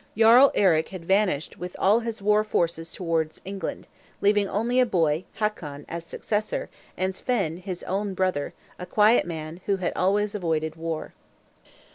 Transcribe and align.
Jarl 0.17 0.51
Eric 0.55 0.89
had 0.89 1.05
vanished 1.05 1.59
with 1.59 1.75
all 1.77 1.99
his 1.99 2.23
war 2.23 2.43
forces 2.43 2.91
towards 2.91 3.39
England, 3.45 3.85
leaving 4.19 4.49
only 4.49 4.79
a 4.79 4.83
boy, 4.87 5.25
Hakon, 5.33 5.85
as 5.87 6.03
successor, 6.03 6.71
and 6.97 7.13
Svein, 7.13 7.57
his 7.57 7.83
own 7.83 8.15
brother, 8.15 8.55
a 8.79 8.87
quiet 8.87 9.27
man, 9.27 9.61
who 9.67 9.77
had 9.77 9.93
always 9.95 10.33
avoided 10.33 10.75
war. 10.75 11.13